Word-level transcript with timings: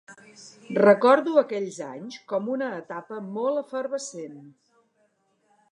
Recordo 0.83 1.35
aquells 1.41 1.77
anys 1.89 2.17
com 2.33 2.49
una 2.55 2.71
etapa 2.79 3.21
molt 3.37 3.63
efervescent. 3.65 4.43